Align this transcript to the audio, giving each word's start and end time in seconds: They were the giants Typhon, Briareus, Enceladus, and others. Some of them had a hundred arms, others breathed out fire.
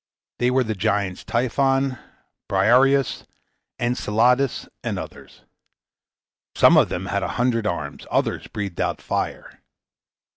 They 0.39 0.49
were 0.49 0.63
the 0.63 0.73
giants 0.73 1.23
Typhon, 1.23 1.95
Briareus, 2.49 3.23
Enceladus, 3.79 4.67
and 4.83 4.97
others. 4.97 5.41
Some 6.55 6.75
of 6.75 6.89
them 6.89 7.05
had 7.05 7.21
a 7.21 7.27
hundred 7.37 7.67
arms, 7.67 8.07
others 8.09 8.47
breathed 8.47 8.81
out 8.81 8.99
fire. 8.99 9.61